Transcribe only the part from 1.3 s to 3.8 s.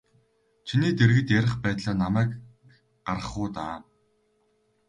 ярих байтлаа намайг гаргах уу даа.